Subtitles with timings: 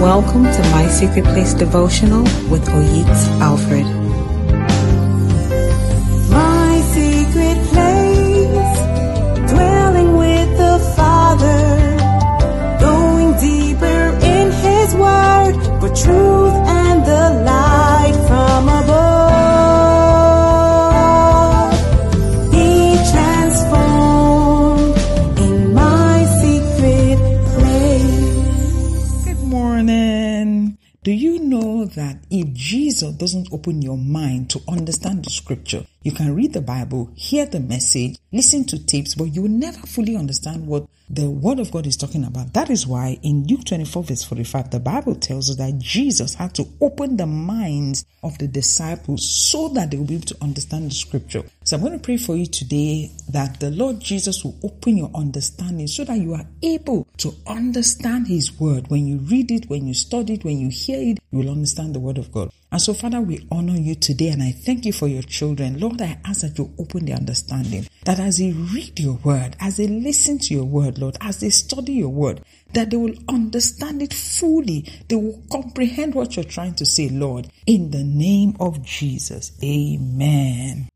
[0.00, 3.84] Welcome to My Secret Place Devotional with Oyiks Alfred.
[6.30, 8.78] My secret place,
[9.50, 11.98] dwelling with the Father,
[12.80, 16.39] going deeper in His Word for truth
[33.02, 37.60] doesn't open your mind to understand the scripture, you can read the Bible, hear the
[37.60, 41.86] message, listen to tapes, but you will never fully understand what the word of God
[41.86, 42.54] is talking about.
[42.54, 46.54] That is why in Luke 24 verse 45, the Bible tells us that Jesus had
[46.54, 50.86] to open the minds of the disciples so that they will be able to understand
[50.86, 51.42] the scripture.
[51.64, 55.10] So I'm going to pray for you today that the Lord Jesus will open your
[55.14, 58.88] understanding so that you are able to understand his word.
[58.88, 61.94] When you read it, when you study it, when you hear it, you will understand
[61.94, 62.52] the word of God.
[62.72, 65.80] And so, Father, we honor you today and I thank you for your children.
[65.80, 69.76] Lord, I ask that you open their understanding, that as they read your word, as
[69.78, 74.02] they listen to your word, Lord, as they study your word, that they will understand
[74.02, 74.86] it fully.
[75.08, 79.52] They will comprehend what you're trying to say, Lord, in the name of Jesus.
[79.62, 80.88] Amen.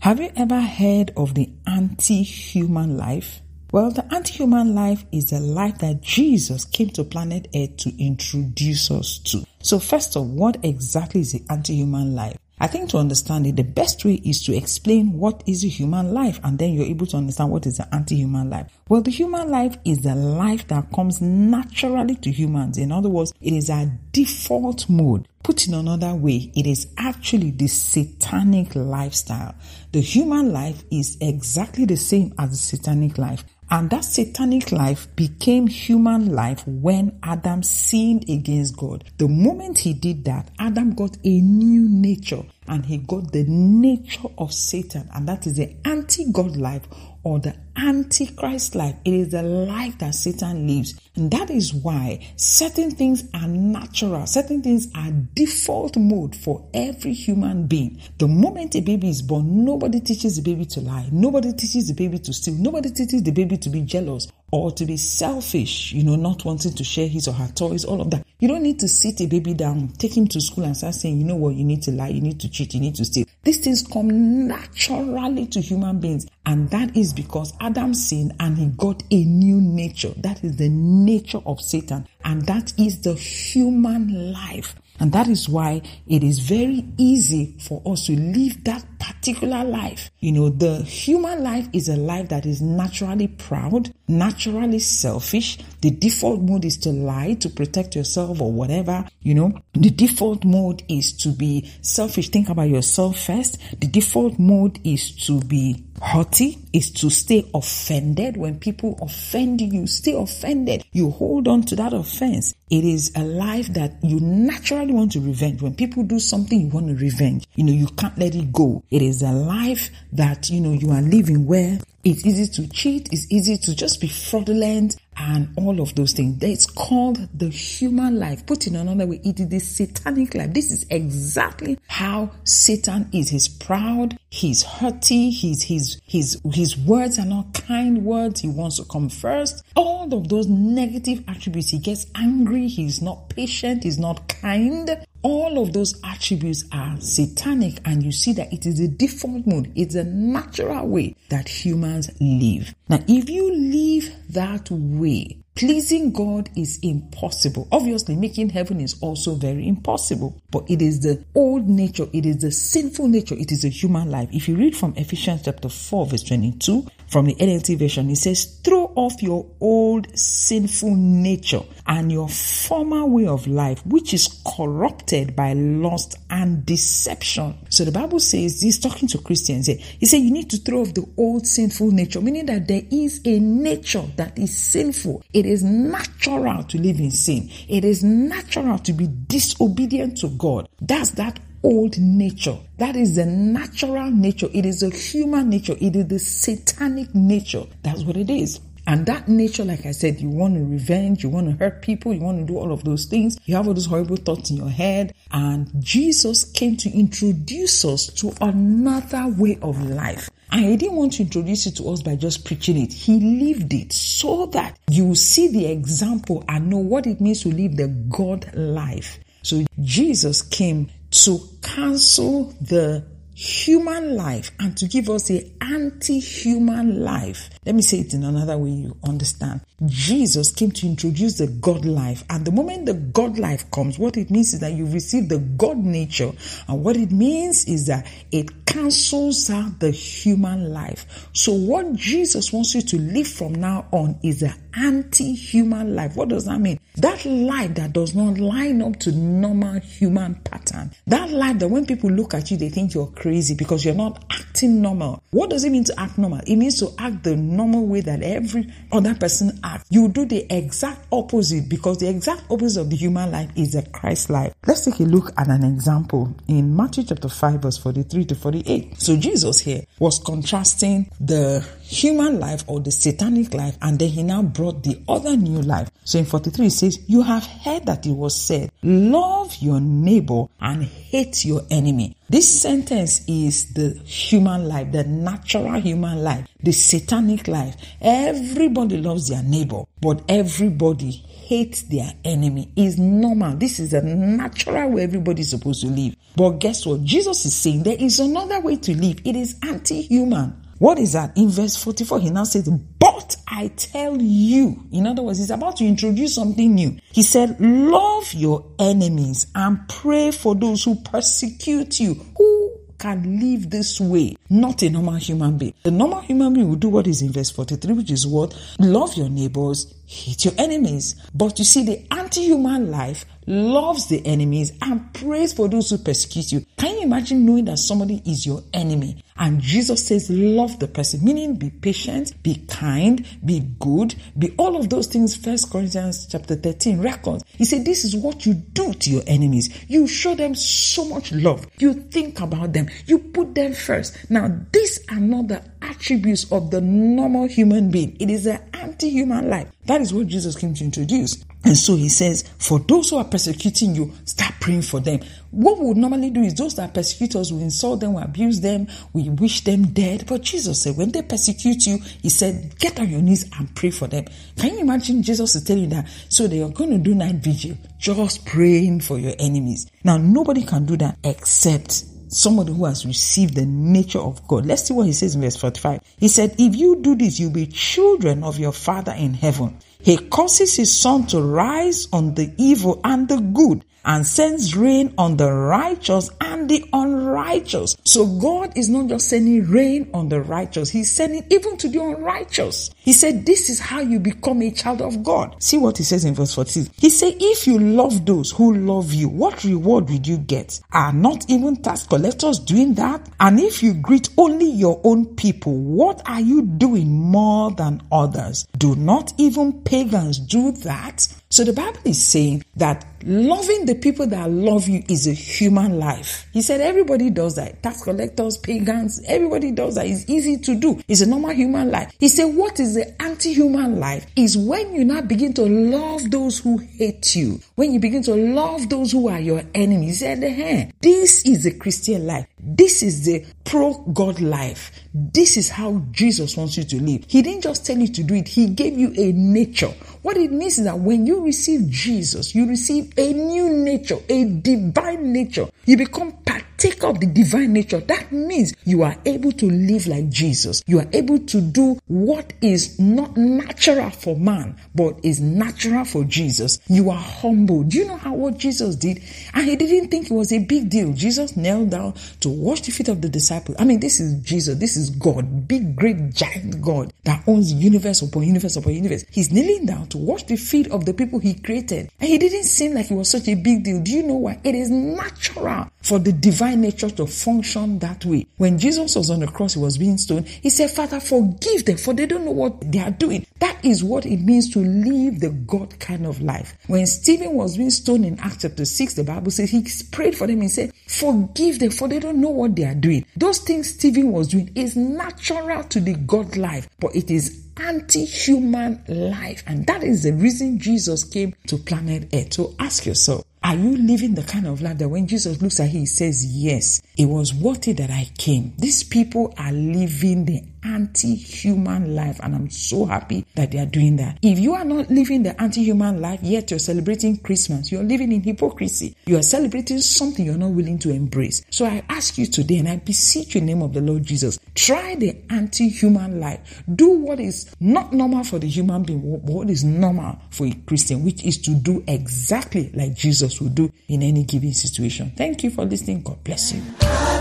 [0.00, 3.42] Have you ever heard of the anti human life?
[3.70, 8.02] Well, the anti human life is the life that Jesus came to planet Earth to
[8.02, 9.44] introduce us to.
[9.60, 12.38] So, first of all, what exactly is the anti human life?
[12.60, 16.12] I think to understand it, the best way is to explain what is a human
[16.12, 18.66] life, and then you're able to understand what is an anti human life.
[18.88, 22.78] Well, the human life is the life that comes naturally to humans.
[22.78, 25.28] In other words, it is our default mode.
[25.44, 29.54] Put in another way, it is actually the satanic lifestyle.
[29.92, 33.44] The human life is exactly the same as the satanic life.
[33.70, 39.04] And that satanic life became human life when Adam sinned against God.
[39.18, 44.28] The moment he did that, Adam got a new nature and he got the nature
[44.36, 45.08] of Satan.
[45.14, 46.82] And that is the anti God life
[47.22, 48.96] or the antichrist life.
[49.04, 50.98] It is the life that Satan lives.
[51.16, 57.12] And that is why certain things are natural, certain things are default mode for every
[57.12, 58.00] human being.
[58.18, 61.94] The moment a baby is born, nobody teaches the baby to lie, nobody teaches the
[61.94, 66.02] baby to steal, nobody teaches the baby to be jealous or to be selfish, you
[66.02, 68.24] know, not wanting to share his or her toys, all of that.
[68.40, 71.18] You don't need to sit a baby down, take him to school and start saying,
[71.18, 73.26] you know what, you need to lie, you need to cheat, you need to steal.
[73.42, 76.26] These things come naturally to human beings.
[76.46, 80.12] And that is because Adam sinned and he got a new nature.
[80.18, 82.06] That is the nature of Satan.
[82.24, 84.74] And that is the human life.
[85.00, 90.10] And that is why it is very easy for us to live that particular life.
[90.20, 95.58] You know, the human life is a life that is naturally proud, naturally selfish.
[95.80, 99.04] The default mode is to lie, to protect yourself or whatever.
[99.22, 102.30] You know, the default mode is to be selfish.
[102.30, 103.58] Think about yourself first.
[103.80, 108.36] The default mode is to be haughty, is to stay offended.
[108.36, 110.84] When people offend you, stay offended.
[110.92, 112.54] You hold on to that offense.
[112.70, 115.62] It is a life that you naturally want to revenge.
[115.62, 117.46] When people do something, you want to revenge.
[117.54, 118.82] You know, you can't let it go.
[118.90, 123.12] It is a life that, you know, you are living where it's easy to cheat,
[123.12, 126.42] it's easy to just be fraudulent and all of those things.
[126.42, 128.46] It's called the human life.
[128.46, 130.52] Put in another way, it is the satanic life.
[130.52, 133.30] This is exactly how Satan is.
[133.30, 138.40] He's proud, he's haughty, he's, his, his, his words are not kind words.
[138.40, 139.64] He wants to come first.
[139.74, 141.70] All of those negative attributes.
[141.70, 145.04] He gets angry, he's not patient, he's not kind.
[145.22, 149.72] All of those attributes are satanic, and you see that it is a default mode,
[149.74, 152.72] it's a natural way that humans live.
[152.88, 157.66] Now, if you live that way, pleasing God is impossible.
[157.72, 162.38] Obviously, making heaven is also very impossible, but it is the old nature, it is
[162.38, 164.28] the sinful nature, it is a human life.
[164.32, 168.60] If you read from Ephesians chapter 4, verse 22, from the NLT version, it says,
[168.62, 175.34] Throw off your old sinful nature and your former way of life, which is corrupted
[175.34, 177.56] by lust and deception.
[177.70, 179.66] So the Bible says, he's talking to Christians.
[179.66, 183.20] He said, You need to throw off the old sinful nature, meaning that there is
[183.24, 185.24] a nature that is sinful.
[185.32, 190.68] It is natural to live in sin, it is natural to be disobedient to God.
[190.80, 192.56] That's that old nature.
[192.78, 194.48] That is the natural nature.
[194.52, 195.76] It is a human nature.
[195.80, 197.64] It is the satanic nature.
[197.82, 198.60] That's what it is.
[198.88, 202.14] And that nature, like I said, you want to revenge, you want to hurt people,
[202.14, 203.36] you want to do all of those things.
[203.44, 205.14] You have all those horrible thoughts in your head.
[205.30, 210.30] And Jesus came to introduce us to another way of life.
[210.50, 212.90] And he didn't want to introduce it to us by just preaching it.
[212.94, 217.50] He lived it so that you see the example and know what it means to
[217.50, 219.18] live the God life.
[219.42, 227.50] So Jesus came to cancel the human life and to give us a anti-human life.
[227.64, 229.60] Let me say it in another way you understand.
[229.86, 232.24] Jesus came to introduce the God life.
[232.30, 235.38] And the moment the God life comes, what it means is that you receive the
[235.38, 236.32] God nature.
[236.66, 241.28] And what it means is that it cancels out the human life.
[241.32, 246.16] So what Jesus wants you to live from now on is an anti-human life.
[246.16, 246.78] What does that mean?
[246.96, 250.90] That life that does not line up to normal human pattern.
[251.06, 254.24] That life that when people look at you, they think you're crazy because you're not
[254.30, 255.22] acting normal.
[255.30, 256.40] What does it mean to act normal?
[256.46, 259.86] It means to act the normal way that every other person acts.
[259.90, 263.82] You do the exact opposite because the exact opposite of the human life is the
[263.82, 264.52] Christ life.
[264.66, 269.00] Let's take a look at an example in Matthew chapter 5 verse 43 to 48.
[269.00, 274.22] So Jesus here was contrasting the human life or the satanic life and then he
[274.22, 275.90] now brought the other new life.
[276.08, 280.46] So in 43 it says, you have heard that it was said, love your neighbor
[280.58, 282.16] and hate your enemy.
[282.30, 287.76] This sentence is the human life, the natural human life, the satanic life.
[288.00, 292.72] Everybody loves their neighbor, but everybody hates their enemy.
[292.74, 293.58] Is normal.
[293.58, 296.16] This is a natural way everybody is supposed to live.
[296.34, 297.04] But guess what?
[297.04, 299.20] Jesus is saying there is another way to live.
[299.26, 300.67] It is anti-human.
[300.78, 301.36] What is that?
[301.36, 304.84] In verse 44, he now says, But I tell you.
[304.92, 306.98] In other words, he's about to introduce something new.
[307.12, 312.14] He said, Love your enemies and pray for those who persecute you.
[312.36, 312.58] Who
[312.98, 315.74] can live this way, not a normal human being.
[315.84, 318.56] The normal human being will do what is in verse 43, which is what?
[318.78, 321.14] Love your neighbors, hate your enemies.
[321.32, 325.98] But you see, the anti human life loves the enemies and prays for those who
[325.98, 326.64] persecute you.
[326.76, 329.24] Can you imagine knowing that somebody is your enemy?
[329.38, 334.76] And Jesus says, love the person, meaning be patient, be kind, be good, be all
[334.76, 335.36] of those things.
[335.36, 337.44] First Corinthians chapter 13 records.
[337.46, 339.70] He said, this is what you do to your enemies.
[339.88, 341.66] You show them so much love.
[341.78, 342.88] You think about them.
[343.06, 344.30] You put them first.
[344.30, 348.16] Now, these are not the attributes of the normal human being.
[348.20, 349.68] It is an anti-human life.
[349.86, 351.44] That is what Jesus came to introduce.
[351.64, 355.20] And so he says, for those who are persecuting you, start praying for them.
[355.50, 358.60] What we would normally do is those that persecute us, we insult them, we abuse
[358.60, 360.26] them, we wish them dead.
[360.26, 363.90] But Jesus said, when they persecute you, he said, get on your knees and pray
[363.90, 364.26] for them.
[364.56, 366.08] Can you imagine Jesus is telling that?
[366.28, 369.90] So they are going to do night vigil, just praying for your enemies.
[370.04, 374.66] Now, nobody can do that except somebody who has received the nature of God.
[374.66, 376.00] Let's see what he says in verse 45.
[376.18, 379.78] He said, If you do this, you'll be children of your Father in heaven.
[380.00, 385.12] He causes his sun to rise on the evil and the good and sends rain
[385.18, 387.96] on the righteous and the unrighteous.
[388.04, 392.00] So God is not just sending rain on the righteous, He's sending even to the
[392.00, 392.90] unrighteous.
[392.98, 395.62] He said, This is how you become a child of God.
[395.62, 396.88] See what He says in verse 14.
[396.96, 400.80] He said, If you love those who love you, what reward will you get?
[400.92, 403.28] Are not even tax collectors doing that?
[403.40, 408.66] And if you greet only your own people, what are you doing more than others?
[408.76, 411.26] Do not even pagans do that?
[411.58, 415.98] So the Bible is saying that loving the people that love you is a human
[415.98, 416.46] life.
[416.52, 417.82] He said everybody does that.
[417.82, 420.06] Tax collectors, pagans, everybody does that.
[420.06, 421.02] It's easy to do.
[421.08, 422.12] It's a normal human life.
[422.20, 426.60] He said what is the anti-human life is when you now begin to love those
[426.60, 427.58] who hate you.
[427.74, 430.20] When you begin to love those who are your enemies.
[430.20, 432.46] He said, hey, this is a Christian life.
[432.70, 434.92] This is the pro God life.
[435.14, 437.24] This is how Jesus wants you to live.
[437.26, 439.88] He didn't just tell you to do it, He gave you a nature.
[440.20, 444.44] What it means is that when you receive Jesus, you receive a new nature, a
[444.44, 445.68] divine nature.
[445.86, 446.32] You become
[446.78, 448.00] partaker up the divine nature.
[448.00, 450.82] That means you are able to live like Jesus.
[450.86, 456.24] You are able to do what is not natural for man, but is natural for
[456.24, 456.78] Jesus.
[456.88, 457.82] You are humble.
[457.82, 459.22] Do you know how what Jesus did?
[459.54, 461.12] And he didn't think it was a big deal.
[461.12, 463.76] Jesus knelt down to wash the feet of the disciples.
[463.80, 464.78] I mean, this is Jesus.
[464.78, 469.24] This is God, big, great, giant God that owns universe upon universe upon universe.
[469.30, 472.10] He's kneeling down to wash the feet of the people he created.
[472.20, 474.00] And he didn't seem like it was such a big deal.
[474.00, 474.60] Do you know why?
[474.62, 478.46] It is natural for the divine nature to function that way.
[478.56, 480.48] When Jesus was on the cross, he was being stoned.
[480.48, 483.46] He said, Father, forgive them, for they don't know what they are doing.
[483.60, 486.76] That is what it means to live the God kind of life.
[486.86, 490.46] When Stephen was being stoned in Acts chapter 6, the Bible says he prayed for
[490.46, 493.24] them and said, Forgive them, for they don't know what they are doing.
[493.36, 499.04] Those things Stephen was doing is natural to the God life, but it is anti-human
[499.08, 499.62] life.
[499.66, 502.54] And that is the reason Jesus came to planet Earth.
[502.54, 505.92] So ask yourself, Are you living the kind of life that when Jesus looks at
[505.92, 508.72] you, he says, Yes, it was worth it that I came?
[508.78, 513.86] These people are living the anti human life, and I'm so happy that they are
[513.86, 514.38] doing that.
[514.42, 518.32] If you are not living the anti human life, yet you're celebrating Christmas, you're living
[518.32, 519.14] in hypocrisy.
[519.26, 521.64] You are celebrating something you're not willing to embrace.
[521.70, 524.24] So I ask you today, and I beseech you in the name of the Lord
[524.24, 526.82] Jesus, try the anti human life.
[526.94, 531.24] Do what is not normal for the human being, what is normal for a Christian,
[531.24, 535.32] which is to do exactly like Jesus would do in any given situation.
[535.36, 536.22] Thank you for listening.
[536.22, 537.37] God bless you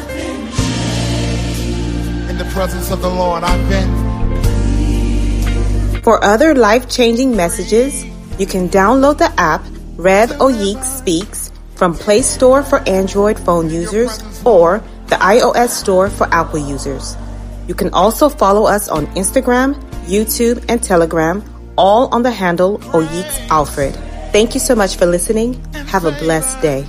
[2.37, 3.43] the presence of the Lord.
[3.43, 4.07] I've been.
[6.03, 8.05] For other life changing messages,
[8.39, 9.63] you can download the app
[9.97, 16.27] Rev Oyik Speaks from Play Store for Android phone users or the iOS Store for
[16.33, 17.15] Apple users.
[17.67, 19.75] You can also follow us on Instagram,
[20.05, 21.43] YouTube, and Telegram,
[21.77, 23.93] all on the handle Oyiks Alfred.
[24.31, 25.61] Thank you so much for listening.
[25.87, 26.85] Have a blessed day.